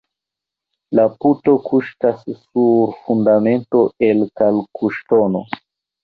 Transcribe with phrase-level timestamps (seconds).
[0.99, 5.43] La puto kuŝtas sur fundamento el kalkŝtono.